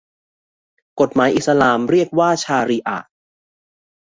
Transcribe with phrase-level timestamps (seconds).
[0.99, 3.07] กฎหมายอิสลามเรียกว่าชาริอะฮ์